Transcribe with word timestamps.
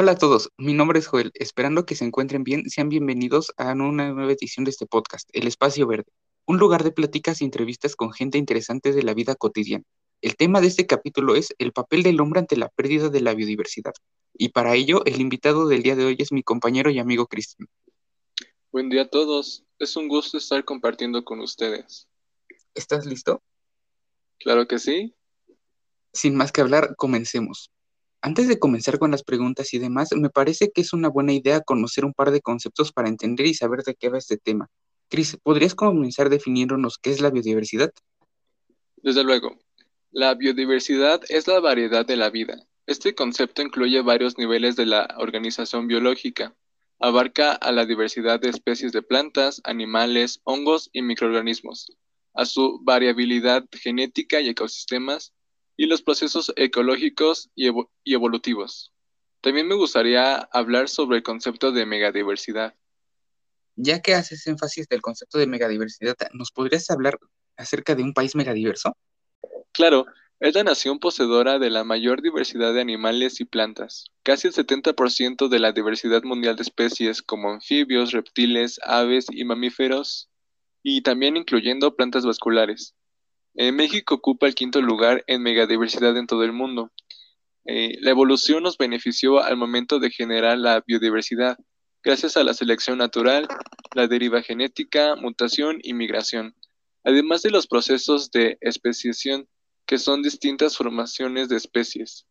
Hola 0.00 0.12
a 0.12 0.16
todos, 0.16 0.52
mi 0.56 0.74
nombre 0.74 1.00
es 1.00 1.08
Joel. 1.08 1.32
Esperando 1.34 1.84
que 1.84 1.96
se 1.96 2.04
encuentren 2.04 2.44
bien, 2.44 2.70
sean 2.70 2.88
bienvenidos 2.88 3.52
a 3.56 3.72
una 3.72 4.12
nueva 4.12 4.30
edición 4.30 4.64
de 4.64 4.70
este 4.70 4.86
podcast, 4.86 5.28
El 5.32 5.48
Espacio 5.48 5.88
Verde, 5.88 6.12
un 6.46 6.58
lugar 6.58 6.84
de 6.84 6.92
pláticas 6.92 7.42
y 7.42 7.44
entrevistas 7.44 7.96
con 7.96 8.12
gente 8.12 8.38
interesante 8.38 8.92
de 8.92 9.02
la 9.02 9.12
vida 9.12 9.34
cotidiana. 9.34 9.82
El 10.22 10.36
tema 10.36 10.60
de 10.60 10.68
este 10.68 10.86
capítulo 10.86 11.34
es 11.34 11.52
el 11.58 11.72
papel 11.72 12.04
del 12.04 12.20
hombre 12.20 12.38
ante 12.38 12.56
la 12.56 12.68
pérdida 12.68 13.08
de 13.08 13.20
la 13.20 13.34
biodiversidad. 13.34 13.92
Y 14.34 14.50
para 14.50 14.76
ello, 14.76 15.04
el 15.04 15.20
invitado 15.20 15.66
del 15.66 15.82
día 15.82 15.96
de 15.96 16.04
hoy 16.04 16.16
es 16.20 16.30
mi 16.30 16.44
compañero 16.44 16.92
y 16.92 17.00
amigo 17.00 17.26
Cristian. 17.26 17.68
Buen 18.70 18.90
día 18.90 19.02
a 19.02 19.08
todos, 19.08 19.64
es 19.80 19.96
un 19.96 20.06
gusto 20.06 20.38
estar 20.38 20.64
compartiendo 20.64 21.24
con 21.24 21.40
ustedes. 21.40 22.06
¿Estás 22.72 23.04
listo? 23.04 23.42
Claro 24.38 24.68
que 24.68 24.78
sí. 24.78 25.16
Sin 26.12 26.36
más 26.36 26.52
que 26.52 26.60
hablar, 26.60 26.94
comencemos. 26.94 27.72
Antes 28.20 28.48
de 28.48 28.58
comenzar 28.58 28.98
con 28.98 29.12
las 29.12 29.22
preguntas 29.22 29.72
y 29.74 29.78
demás, 29.78 30.08
me 30.12 30.28
parece 30.28 30.72
que 30.72 30.80
es 30.80 30.92
una 30.92 31.08
buena 31.08 31.32
idea 31.32 31.60
conocer 31.60 32.04
un 32.04 32.14
par 32.14 32.32
de 32.32 32.40
conceptos 32.40 32.92
para 32.92 33.08
entender 33.08 33.46
y 33.46 33.54
saber 33.54 33.84
de 33.84 33.94
qué 33.94 34.08
va 34.08 34.18
este 34.18 34.36
tema. 34.36 34.68
Cris, 35.08 35.38
¿podrías 35.42 35.74
comenzar 35.76 36.28
definiéndonos 36.28 36.98
qué 36.98 37.10
es 37.10 37.20
la 37.20 37.30
biodiversidad? 37.30 37.92
Desde 38.96 39.22
luego. 39.22 39.56
La 40.10 40.34
biodiversidad 40.34 41.20
es 41.28 41.46
la 41.46 41.60
variedad 41.60 42.04
de 42.04 42.16
la 42.16 42.30
vida. 42.30 42.56
Este 42.86 43.14
concepto 43.14 43.62
incluye 43.62 44.00
varios 44.00 44.36
niveles 44.36 44.74
de 44.74 44.86
la 44.86 45.14
organización 45.18 45.86
biológica. 45.86 46.56
Abarca 46.98 47.52
a 47.52 47.70
la 47.70 47.86
diversidad 47.86 48.40
de 48.40 48.48
especies 48.48 48.90
de 48.90 49.02
plantas, 49.02 49.60
animales, 49.62 50.40
hongos 50.42 50.90
y 50.92 51.02
microorganismos, 51.02 51.92
a 52.34 52.44
su 52.44 52.80
variabilidad 52.82 53.64
genética 53.70 54.40
y 54.40 54.48
ecosistemas, 54.48 55.32
y 55.78 55.86
los 55.86 56.02
procesos 56.02 56.52
ecológicos 56.56 57.50
y, 57.54 57.70
evolutivos. 58.12 58.92
También 59.40 59.68
me 59.68 59.76
gustaría 59.76 60.36
hablar 60.52 60.88
sobre 60.88 61.18
el 61.18 61.22
concepto 61.22 61.70
de 61.70 61.86
megadiversidad. 61.86 62.74
Ya 63.76 64.02
que 64.02 64.14
haces 64.14 64.44
énfasis 64.48 64.88
del 64.88 65.00
concepto 65.00 65.38
de 65.38 65.46
megadiversidad, 65.46 66.16
¿nos 66.32 66.50
podrías 66.50 66.90
hablar 66.90 67.16
acerca 67.56 67.94
de 67.94 68.02
un 68.02 68.12
país 68.12 68.34
megadiverso? 68.34 68.96
Claro, 69.72 70.06
es 70.40 70.56
la 70.56 70.64
nación 70.64 70.98
poseedora 70.98 71.60
de 71.60 71.70
la 71.70 71.84
mayor 71.84 72.22
diversidad 72.22 72.74
de 72.74 72.80
animales 72.80 73.40
y 73.40 73.44
plantas. 73.44 74.06
Casi 74.24 74.48
el 74.48 74.54
70% 74.54 75.48
de 75.48 75.58
la 75.60 75.70
diversidad 75.70 76.24
mundial 76.24 76.56
de 76.56 76.62
especies 76.62 77.22
como 77.22 77.52
anfibios, 77.52 78.10
reptiles, 78.10 78.80
aves 78.82 79.26
y 79.30 79.44
mamíferos, 79.44 80.28
y 80.82 81.02
también 81.02 81.36
incluyendo 81.36 81.94
plantas 81.94 82.26
vasculares. 82.26 82.96
Eh, 83.60 83.72
México 83.72 84.14
ocupa 84.14 84.46
el 84.46 84.54
quinto 84.54 84.80
lugar 84.80 85.24
en 85.26 85.42
megadiversidad 85.42 86.16
en 86.16 86.28
todo 86.28 86.44
el 86.44 86.52
mundo. 86.52 86.92
Eh, 87.64 87.98
la 88.00 88.10
evolución 88.10 88.62
nos 88.62 88.78
benefició 88.78 89.42
al 89.42 89.56
momento 89.56 89.98
de 89.98 90.12
generar 90.12 90.58
la 90.58 90.80
biodiversidad, 90.86 91.58
gracias 92.04 92.36
a 92.36 92.44
la 92.44 92.54
selección 92.54 92.98
natural, 92.98 93.48
la 93.96 94.06
deriva 94.06 94.42
genética, 94.42 95.16
mutación 95.16 95.80
y 95.82 95.92
migración, 95.92 96.54
además 97.02 97.42
de 97.42 97.50
los 97.50 97.66
procesos 97.66 98.30
de 98.30 98.58
especiación, 98.60 99.48
que 99.86 99.98
son 99.98 100.22
distintas 100.22 100.76
formaciones 100.76 101.48
de 101.48 101.56
especies, 101.56 102.28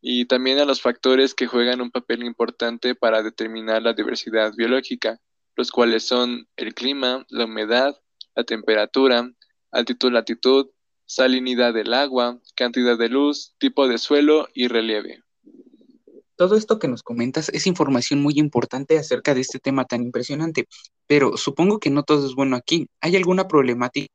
y 0.00 0.26
también 0.26 0.60
a 0.60 0.64
los 0.64 0.80
factores 0.80 1.34
que 1.34 1.48
juegan 1.48 1.80
un 1.80 1.90
papel 1.90 2.22
importante 2.22 2.94
para 2.94 3.24
determinar 3.24 3.82
la 3.82 3.92
diversidad 3.92 4.54
biológica, 4.54 5.18
los 5.56 5.72
cuales 5.72 6.04
son 6.04 6.46
el 6.54 6.74
clima, 6.74 7.26
la 7.28 7.46
humedad, 7.46 8.00
la 8.36 8.44
temperatura, 8.44 9.28
altitud, 9.70 10.12
latitud, 10.12 10.68
salinidad 11.06 11.74
del 11.74 11.92
agua, 11.94 12.40
cantidad 12.54 12.96
de 12.96 13.08
luz, 13.08 13.54
tipo 13.58 13.88
de 13.88 13.98
suelo 13.98 14.48
y 14.54 14.68
relieve. 14.68 15.22
Todo 16.36 16.56
esto 16.56 16.78
que 16.78 16.88
nos 16.88 17.02
comentas 17.02 17.50
es 17.50 17.66
información 17.66 18.22
muy 18.22 18.38
importante 18.38 18.96
acerca 18.96 19.34
de 19.34 19.42
este 19.42 19.58
tema 19.58 19.84
tan 19.84 20.02
impresionante, 20.02 20.66
pero 21.06 21.36
supongo 21.36 21.80
que 21.80 21.90
no 21.90 22.02
todo 22.02 22.26
es 22.26 22.34
bueno 22.34 22.56
aquí. 22.56 22.86
¿Hay 23.00 23.16
alguna 23.16 23.46
problemática? 23.46 24.06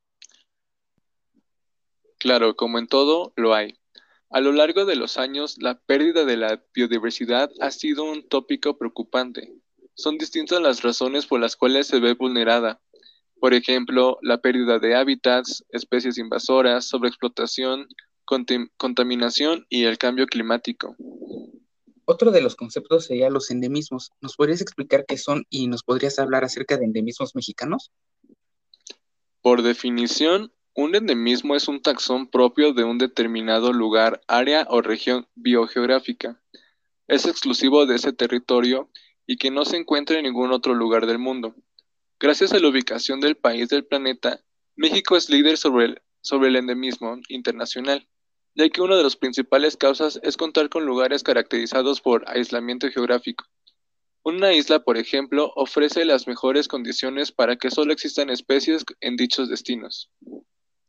Claro, 2.17 2.55
como 2.55 2.79
en 2.79 2.88
todo, 2.88 3.33
lo 3.35 3.53
hay. 3.53 3.77
A 4.31 4.41
lo 4.41 4.51
largo 4.53 4.85
de 4.85 4.95
los 4.95 5.17
años, 5.17 5.57
la 5.59 5.79
pérdida 5.79 6.25
de 6.25 6.38
la 6.38 6.63
biodiversidad 6.73 7.51
ha 7.61 7.69
sido 7.69 8.03
un 8.03 8.27
tópico 8.27 8.77
preocupante. 8.77 9.53
Son 9.94 10.17
distintas 10.17 10.59
las 10.61 10.81
razones 10.81 11.25
por 11.25 11.39
las 11.39 11.55
cuales 11.55 11.88
se 11.88 11.99
ve 11.99 12.15
vulnerada, 12.15 12.81
por 13.45 13.53
ejemplo, 13.53 14.17
la 14.23 14.39
pérdida 14.39 14.79
de 14.79 14.95
hábitats, 14.95 15.63
especies 15.69 16.17
invasoras, 16.17 16.88
sobreexplotación, 16.88 17.88
contaminación 18.25 19.67
y 19.69 19.83
el 19.83 20.00
cambio 20.00 20.25
climático. 20.25 20.95
Otro 22.06 22.31
de 22.31 22.41
los 22.41 22.56
conceptos 22.56 23.06
sería 23.06 23.29
los 23.29 23.51
endemismos. 23.51 24.13
¿Nos 24.19 24.35
podrías 24.35 24.61
explicar 24.61 25.06
qué 25.07 25.19
son 25.19 25.45
y 25.51 25.67
nos 25.67 25.83
podrías 25.83 26.17
hablar 26.17 26.44
acerca 26.44 26.78
de 26.78 26.85
endemismos 26.85 27.35
mexicanos? 27.35 27.91
Por 29.41 29.62
definición, 29.62 30.51
un 30.73 30.95
endemismo 30.95 31.56
es 31.56 31.67
un 31.67 31.83
taxón 31.83 32.27
propio 32.31 32.73
de 32.73 32.83
un 32.83 32.97
determinado 32.97 33.73
lugar, 33.73 34.22
área 34.27 34.66
o 34.72 34.81
región 34.81 35.27
biogeográfica. 35.35 36.41
Es 37.07 37.27
exclusivo 37.27 37.85
de 37.85 37.97
ese 37.97 38.12
territorio 38.12 38.89
y 39.27 39.38
que 39.38 39.51
no 39.51 39.66
se 39.66 39.77
encuentra 39.77 40.17
en 40.17 40.23
ningún 40.23 40.51
otro 40.51 40.73
lugar 40.73 41.06
del 41.06 41.19
mundo. 41.19 41.53
Gracias 42.19 42.53
a 42.53 42.59
la 42.59 42.69
ubicación 42.69 43.19
del 43.19 43.35
país 43.35 43.67
del 43.67 43.85
planeta, 43.85 44.39
México 44.77 45.17
es 45.17 45.29
líder 45.29 45.57
sobre 45.57 45.85
el, 45.85 46.01
sobre 46.21 46.47
el 46.47 46.55
endemismo 46.55 47.17
internacional, 47.27 48.07
ya 48.55 48.69
que 48.69 48.81
una 48.81 48.95
de 48.95 49.03
las 49.03 49.17
principales 49.17 49.75
causas 49.75 50.19
es 50.23 50.37
contar 50.37 50.69
con 50.69 50.85
lugares 50.85 51.23
caracterizados 51.23 51.99
por 51.99 52.23
aislamiento 52.29 52.89
geográfico. 52.89 53.45
Una 54.23 54.53
isla, 54.53 54.79
por 54.79 54.97
ejemplo, 54.97 55.51
ofrece 55.55 56.05
las 56.05 56.25
mejores 56.25 56.69
condiciones 56.69 57.33
para 57.33 57.57
que 57.57 57.69
solo 57.69 57.91
existan 57.91 58.29
especies 58.29 58.85
en 59.01 59.17
dichos 59.17 59.49
destinos. 59.49 60.09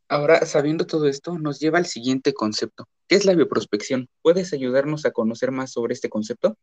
Ahora, 0.07 0.45
sabiendo 0.45 0.87
todo 0.87 1.07
esto, 1.07 1.37
nos 1.37 1.59
lleva 1.59 1.77
al 1.77 1.85
siguiente 1.85 2.33
concepto. 2.33 2.87
¿Qué 3.07 3.15
es 3.15 3.25
la 3.25 3.35
bioprospección? 3.35 4.07
¿Puedes 4.21 4.53
ayudarnos 4.53 5.05
a 5.05 5.11
conocer 5.11 5.51
más 5.51 5.73
sobre 5.73 5.93
este 5.93 6.09
concepto? 6.09 6.57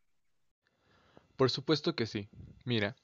Por 1.37 1.51
supuesto 1.51 1.95
que 1.95 2.07
sí. 2.07 2.29
Mira, 2.65 2.97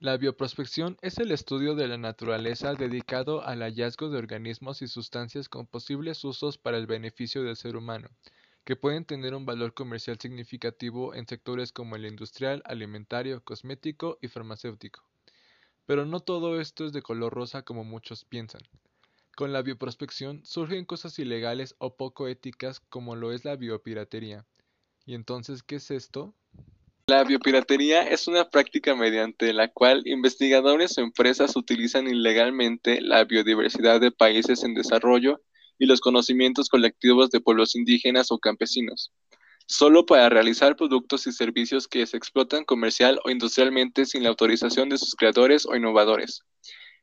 la 0.00 0.16
bioprospección 0.16 0.96
es 1.02 1.18
el 1.18 1.32
estudio 1.32 1.74
de 1.74 1.88
la 1.88 1.98
naturaleza 1.98 2.72
dedicado 2.74 3.44
al 3.44 3.62
hallazgo 3.62 4.10
de 4.10 4.18
organismos 4.18 4.80
y 4.80 4.86
sustancias 4.86 5.48
con 5.48 5.66
posibles 5.66 6.22
usos 6.22 6.56
para 6.56 6.76
el 6.76 6.86
beneficio 6.86 7.42
del 7.42 7.56
ser 7.56 7.74
humano, 7.74 8.08
que 8.64 8.76
pueden 8.76 9.04
tener 9.04 9.34
un 9.34 9.44
valor 9.44 9.74
comercial 9.74 10.16
significativo 10.20 11.16
en 11.16 11.26
sectores 11.26 11.72
como 11.72 11.96
el 11.96 12.06
industrial, 12.06 12.62
alimentario, 12.64 13.42
cosmético 13.42 14.18
y 14.22 14.28
farmacéutico. 14.28 15.02
Pero 15.84 16.06
no 16.06 16.20
todo 16.20 16.60
esto 16.60 16.84
es 16.86 16.92
de 16.92 17.02
color 17.02 17.34
rosa 17.34 17.62
como 17.62 17.82
muchos 17.82 18.24
piensan. 18.24 18.62
Con 19.34 19.52
la 19.52 19.62
bioprospección 19.62 20.44
surgen 20.44 20.84
cosas 20.84 21.18
ilegales 21.18 21.74
o 21.78 21.96
poco 21.96 22.28
éticas 22.28 22.78
como 22.78 23.16
lo 23.16 23.32
es 23.32 23.44
la 23.44 23.56
biopiratería. 23.56 24.46
¿Y 25.06 25.14
entonces 25.14 25.64
qué 25.64 25.76
es 25.76 25.90
esto? 25.90 26.34
La 27.08 27.24
biopiratería 27.24 28.02
es 28.02 28.28
una 28.28 28.50
práctica 28.50 28.94
mediante 28.94 29.54
la 29.54 29.68
cual 29.68 30.02
investigadores 30.04 30.98
o 30.98 31.00
empresas 31.00 31.56
utilizan 31.56 32.06
ilegalmente 32.06 33.00
la 33.00 33.24
biodiversidad 33.24 33.98
de 33.98 34.10
países 34.10 34.62
en 34.62 34.74
desarrollo 34.74 35.40
y 35.78 35.86
los 35.86 36.02
conocimientos 36.02 36.68
colectivos 36.68 37.30
de 37.30 37.40
pueblos 37.40 37.74
indígenas 37.74 38.30
o 38.30 38.38
campesinos, 38.38 39.10
solo 39.66 40.04
para 40.04 40.28
realizar 40.28 40.76
productos 40.76 41.26
y 41.26 41.32
servicios 41.32 41.88
que 41.88 42.04
se 42.04 42.18
explotan 42.18 42.66
comercial 42.66 43.18
o 43.24 43.30
industrialmente 43.30 44.04
sin 44.04 44.22
la 44.22 44.28
autorización 44.28 44.90
de 44.90 44.98
sus 44.98 45.14
creadores 45.14 45.64
o 45.64 45.74
innovadores. 45.74 46.42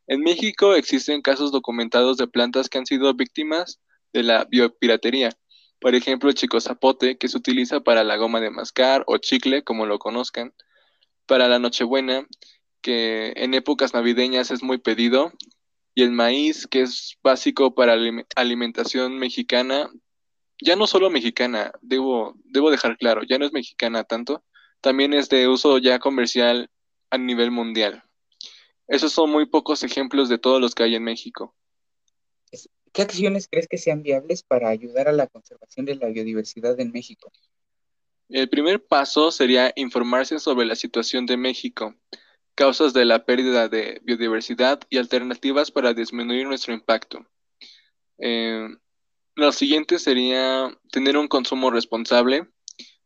En 0.06 0.22
México 0.22 0.76
existen 0.76 1.24
casos 1.24 1.52
documentados 1.52 2.18
de 2.18 2.28
plantas 2.28 2.70
que 2.70 2.78
han 2.78 2.86
sido 2.86 3.12
víctimas 3.16 3.80
de 4.14 4.22
la 4.22 4.46
biopiratería, 4.46 5.32
por 5.80 5.96
ejemplo, 5.96 6.32
chico 6.32 6.60
zapote, 6.60 7.18
que 7.18 7.28
se 7.28 7.38
utiliza 7.38 7.82
para 7.82 8.04
la 8.04 8.18
goma 8.18 8.40
de 8.40 8.50
mascar 8.50 9.04
o 9.08 9.18
chicle, 9.18 9.64
como 9.64 9.86
lo 9.86 10.00
conozcan. 10.00 10.54
Para 11.26 11.48
la 11.48 11.60
Nochebuena, 11.60 12.28
que 12.82 13.34
en 13.36 13.54
épocas 13.54 13.94
navideñas 13.94 14.52
es 14.52 14.64
muy 14.64 14.78
pedido. 14.78 15.32
Y 15.94 16.04
el 16.04 16.12
maíz, 16.12 16.68
que 16.68 16.82
es 16.82 17.18
básico 17.24 17.74
para 17.74 17.96
la 17.96 18.26
alimentación 18.36 19.18
mexicana. 19.18 19.90
Ya 20.62 20.76
no 20.76 20.88
solo 20.88 21.10
mexicana, 21.10 21.72
debo, 21.82 22.36
debo 22.46 22.72
dejar 22.72 22.98
claro, 22.98 23.24
ya 23.24 23.38
no 23.38 23.46
es 23.46 23.54
mexicana 23.54 24.04
tanto. 24.04 24.44
También 24.82 25.14
es 25.14 25.30
de 25.30 25.48
uso 25.48 25.78
ya 25.80 26.00
comercial 26.00 26.70
a 27.10 27.18
nivel 27.18 27.52
mundial. 27.52 28.04
Esos 28.88 29.12
son 29.14 29.32
muy 29.32 29.48
pocos 29.48 29.84
ejemplos 29.84 30.30
de 30.30 30.38
todos 30.38 30.62
los 30.62 30.76
que 30.76 30.84
hay 30.84 30.96
en 30.96 31.04
México. 31.04 31.55
¿Qué 32.96 33.02
acciones 33.02 33.50
crees 33.52 33.68
que 33.68 33.78
sean 33.78 34.04
viables 34.04 34.42
para 34.42 34.70
ayudar 34.70 35.10
a 35.10 35.12
la 35.12 35.28
conservación 35.28 35.86
de 35.86 35.96
la 35.96 36.08
biodiversidad 36.08 36.80
en 36.80 36.94
México? 36.94 37.30
El 38.30 38.48
primer 38.48 38.86
paso 38.86 39.32
sería 39.32 39.74
informarse 39.76 40.40
sobre 40.40 40.66
la 40.66 40.76
situación 40.76 41.26
de 41.26 41.36
México, 41.36 41.94
causas 42.56 42.94
de 42.94 43.04
la 43.04 43.26
pérdida 43.26 43.68
de 43.68 44.00
biodiversidad 44.06 44.80
y 44.90 44.98
alternativas 44.98 45.72
para 45.72 45.94
disminuir 45.94 46.48
nuestro 46.48 46.74
impacto. 46.74 47.28
Eh, 48.18 48.66
lo 49.36 49.52
siguiente 49.52 50.00
sería 50.00 50.70
tener 50.90 51.18
un 51.18 51.28
consumo 51.28 51.72
responsable, 51.72 52.48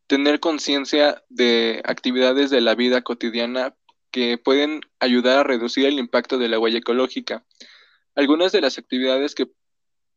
tener 0.05 0.39
conciencia 0.39 1.23
de 1.29 1.81
actividades 1.83 2.51
de 2.51 2.61
la 2.61 2.75
vida 2.75 3.01
cotidiana 3.01 3.75
que 4.11 4.37
pueden 4.37 4.81
ayudar 4.99 5.39
a 5.39 5.43
reducir 5.43 5.87
el 5.87 5.97
impacto 5.97 6.37
de 6.37 6.47
la 6.47 6.59
huella 6.59 6.77
ecológica. 6.77 7.43
Algunas 8.13 8.51
de 8.51 8.61
las 8.61 8.77
actividades 8.77 9.33
que 9.33 9.49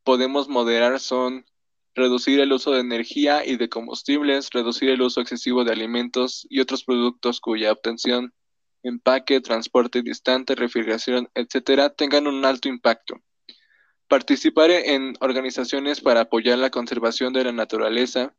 podemos 0.04 0.48
moderar 0.48 1.00
son 1.00 1.44
reducir 1.94 2.40
el 2.40 2.52
uso 2.52 2.72
de 2.72 2.80
energía 2.80 3.44
y 3.44 3.56
de 3.56 3.68
combustibles, 3.68 4.50
reducir 4.50 4.90
el 4.90 5.02
uso 5.02 5.20
excesivo 5.20 5.64
de 5.64 5.72
alimentos 5.72 6.46
y 6.48 6.60
otros 6.60 6.84
productos 6.84 7.40
cuya 7.40 7.72
obtención, 7.72 8.32
empaque, 8.82 9.40
transporte 9.40 10.02
distante, 10.02 10.54
refrigeración, 10.54 11.28
etcétera, 11.34 11.90
tengan 11.90 12.26
un 12.26 12.44
alto 12.44 12.68
impacto. 12.68 13.20
Participar 14.08 14.70
en 14.70 15.14
organizaciones 15.20 16.00
para 16.00 16.22
apoyar 16.22 16.58
la 16.58 16.70
conservación 16.70 17.32
de 17.32 17.44
la 17.44 17.52
naturaleza. 17.52 18.34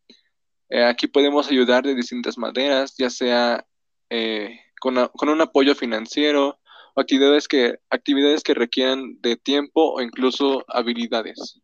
Eh, 0.69 0.83
aquí 0.83 1.07
podemos 1.07 1.49
ayudar 1.49 1.83
de 1.83 1.95
distintas 1.95 2.37
maneras, 2.37 2.95
ya 2.97 3.09
sea 3.09 3.65
eh, 4.09 4.59
con, 4.79 5.07
con, 5.15 5.29
un 5.29 5.41
apoyo 5.41 5.75
financiero 5.75 6.59
actividades 7.01 7.47
que, 7.47 7.79
actividades 7.89 8.43
que 8.43 8.53
requieran 8.53 9.19
de 9.21 9.35
tiempo 9.35 9.93
o 9.93 10.01
incluso 10.01 10.63
habilidades. 10.67 11.61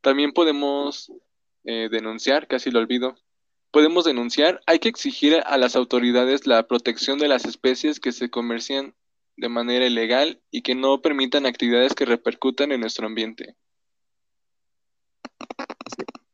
También 0.00 0.32
podemos 0.32 1.10
eh, 1.64 1.88
denunciar, 1.90 2.46
casi 2.46 2.70
lo 2.70 2.78
olvido. 2.78 3.16
Podemos 3.70 4.04
denunciar, 4.04 4.60
hay 4.66 4.78
que 4.78 4.88
exigir 4.88 5.42
a 5.46 5.56
las 5.56 5.76
autoridades 5.76 6.46
la 6.46 6.66
protección 6.66 7.18
de 7.18 7.28
las 7.28 7.46
especies 7.46 8.00
que 8.00 8.12
se 8.12 8.30
comercian 8.30 8.94
de 9.36 9.48
manera 9.48 9.86
ilegal 9.86 10.40
y 10.50 10.62
que 10.62 10.74
no 10.74 11.00
permitan 11.00 11.46
actividades 11.46 11.94
que 11.94 12.04
repercutan 12.04 12.70
en 12.70 12.80
nuestro 12.80 13.06
ambiente. 13.06 13.56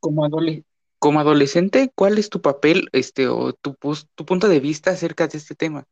Como, 0.01 0.25
como 1.01 1.19
adolescente, 1.19 1.91
¿cuál 1.95 2.19
es 2.19 2.29
tu 2.29 2.41
papel 2.41 2.89
este, 2.93 3.27
o 3.27 3.53
tu, 3.55 3.75
tu 4.15 4.25
punto 4.27 4.49
de 4.49 4.61
vista 4.61 4.91
acerca 4.91 5.27
de 5.27 5.39
este 5.39 5.57
tema? 5.57 5.87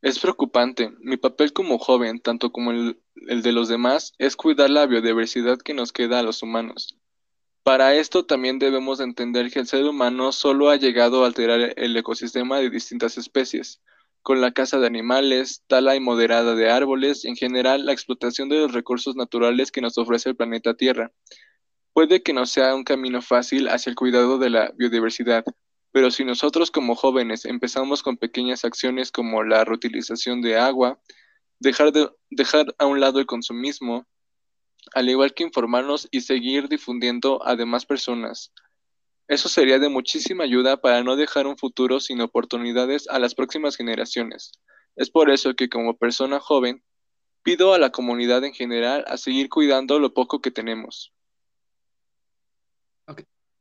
Es 0.00 0.18
preocupante. 0.18 0.92
Mi 1.00 1.16
papel 1.16 1.52
como 1.52 1.78
joven, 1.78 2.20
tanto 2.20 2.52
como 2.52 2.70
el, 2.70 2.96
de 3.14 3.52
los 3.52 3.68
demás, 3.68 4.14
es 4.18 4.36
cuidar 4.36 4.70
la 4.70 4.86
biodiversidad 4.86 5.58
que 5.58 5.74
nos 5.74 5.92
queda 5.92 6.20
a 6.20 6.22
los 6.22 6.42
humanos. 6.42 6.96
Para 7.64 7.94
esto 7.94 8.24
también 8.24 8.58
debemos 8.60 9.00
entender 9.00 9.50
que 9.50 9.58
el 9.58 9.66
ser 9.66 9.84
humano 9.84 10.30
solo 10.32 10.70
ha 10.70 10.76
llegado 10.76 11.22
a 11.22 11.26
alterar 11.26 11.74
el 11.76 11.96
ecosistema 11.96 12.58
de 12.58 12.70
distintas 12.70 13.18
especies, 13.18 13.80
con 14.22 14.40
la 14.40 14.52
caza 14.52 14.78
de 14.78 14.86
animales, 14.86 15.64
tala 15.66 15.98
moderada 15.98 16.54
de 16.54 16.70
árboles 16.70 17.24
y 17.24 17.28
en 17.28 17.36
general 17.36 17.84
la 17.84 17.92
explotación 17.92 18.48
de 18.48 18.58
los 18.58 18.72
recursos 18.72 19.16
naturales 19.16 19.72
que 19.72 19.80
nos 19.80 19.98
ofrece 19.98 20.30
el 20.30 20.36
planeta 20.36 20.74
Tierra. 20.74 21.12
Puede 21.92 22.22
que 22.22 22.32
no 22.32 22.46
sea 22.46 22.74
un 22.74 22.84
camino 22.84 23.20
fácil 23.20 23.68
hacia 23.68 23.90
el 23.90 23.96
cuidado 23.96 24.38
de 24.38 24.48
la 24.48 24.72
biodiversidad, 24.76 25.44
pero 25.92 26.10
si 26.10 26.24
nosotros 26.24 26.70
como 26.70 26.94
jóvenes 26.94 27.44
empezamos 27.44 28.02
con 28.02 28.16
pequeñas 28.16 28.64
acciones 28.64 29.12
como 29.12 29.42
la 29.44 29.64
reutilización 29.64 30.40
de 30.40 30.56
agua, 30.56 30.98
dejar, 31.58 31.92
de, 31.92 32.08
dejar 32.30 32.74
a 32.78 32.86
un 32.86 32.98
lado 32.98 33.20
el 33.20 33.26
consumismo, 33.26 34.06
al 34.94 35.10
igual 35.10 35.34
que 35.34 35.44
informarnos 35.44 36.08
y 36.10 36.22
seguir 36.22 36.68
difundiendo 36.68 37.46
a 37.46 37.56
demás 37.56 37.84
personas, 37.84 38.52
eso 39.28 39.48
sería 39.48 39.78
de 39.78 39.88
muchísima 39.88 40.44
ayuda 40.44 40.80
para 40.80 41.02
no 41.02 41.14
dejar 41.16 41.46
un 41.46 41.56
futuro 41.56 42.00
sin 42.00 42.20
oportunidades 42.20 43.08
a 43.08 43.18
las 43.18 43.34
próximas 43.34 43.76
generaciones. 43.76 44.52
Es 44.96 45.10
por 45.10 45.30
eso 45.30 45.54
que 45.54 45.68
como 45.68 45.96
persona 45.96 46.40
joven, 46.40 46.82
pido 47.42 47.74
a 47.74 47.78
la 47.78 47.90
comunidad 47.90 48.44
en 48.44 48.54
general 48.54 49.04
a 49.06 49.16
seguir 49.16 49.48
cuidando 49.48 49.98
lo 49.98 50.14
poco 50.14 50.40
que 50.40 50.50
tenemos. 50.50 51.12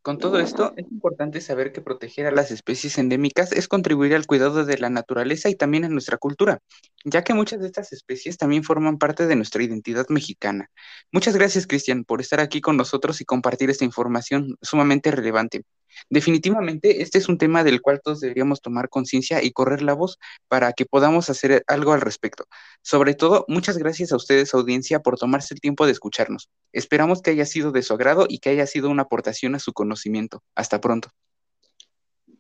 Con 0.04 0.18
todo 0.18 0.40
esto, 0.40 0.74
es 0.78 0.92
importante 0.92 1.42
saber 1.42 1.72
que 1.72 1.82
proteger 1.82 2.26
a 2.26 2.32
las 2.32 2.50
especies 2.50 2.98
endémicas 2.98 3.52
es 3.52 3.68
contribuir 3.68 4.16
al 4.16 4.26
cuidado 4.26 4.66
de 4.66 4.80
la 4.80 4.90
naturaleza 4.90 5.48
y 5.50 5.56
también 5.56 5.86
a 5.86 5.90
nuestra 5.90 6.18
cultura, 6.18 6.60
ya 7.06 7.24
que 7.24 7.36
muchas 7.36 7.60
de 7.60 7.68
estas 7.68 7.94
especies 7.94 8.38
también 8.38 8.64
forman 8.64 8.98
parte 8.98 9.28
de 9.28 9.36
nuestra 9.36 9.62
identidad 9.62 10.08
mexicana. 10.10 10.72
Muchas 11.12 11.36
gracias, 11.36 11.68
Cristian, 11.68 12.04
por 12.04 12.20
estar 12.20 12.40
aquí 12.40 12.62
con 12.62 12.78
nosotros 12.78 13.22
y 13.22 13.26
compartir 13.26 13.70
esta 13.70 13.86
información 13.86 14.58
sumamente 14.64 15.12
relevante. 15.12 15.66
Definitivamente, 16.10 17.02
este 17.02 17.18
es 17.18 17.30
un 17.30 17.38
tema 17.38 17.64
del 17.64 17.82
cual 17.82 18.02
todos 18.04 18.20
deberíamos 18.20 18.62
tomar 18.62 18.90
conciencia 18.90 19.44
y 19.44 19.52
correr 19.52 19.82
la 19.82 19.94
voz 19.94 20.20
para 20.48 20.74
que 20.74 20.86
podamos 20.86 21.30
hacer 21.30 21.64
algo 21.68 21.94
al 21.94 22.02
respecto. 22.02 22.46
Sobre 22.82 23.14
todo, 23.14 23.46
muchas 23.48 23.78
gracias 23.78 24.12
a 24.12 24.16
ustedes, 24.16 24.54
audiencia, 24.54 25.00
por 25.00 25.18
tomarse 25.18 25.54
el 25.54 25.62
tiempo 25.62 25.86
de 25.86 25.92
escucharnos. 25.92 26.50
Esperamos 26.74 27.22
que 27.22 27.32
haya 27.32 27.46
sido 27.46 27.72
de 27.72 27.84
su 27.84 27.94
agrado 27.94 28.26
y 28.28 28.40
que 28.40 28.50
haya 28.50 28.68
sido 28.68 28.90
una 28.90 29.04
aportación 29.04 29.56
a 29.56 29.60
su 29.60 29.74
conocimiento. 29.74 30.44
Hasta 30.56 30.82
pronto. 30.82 31.10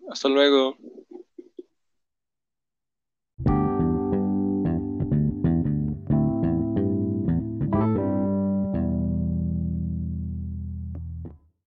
Hasta 0.09 0.27
luego. 0.27 0.77